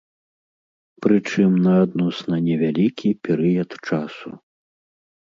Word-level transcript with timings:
Прычым, 1.05 1.51
на 1.65 1.73
адносна 1.83 2.35
невялікі 2.47 3.09
перыяд 3.29 3.77
часу. 3.87 4.29